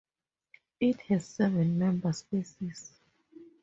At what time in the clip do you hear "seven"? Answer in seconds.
1.27-1.77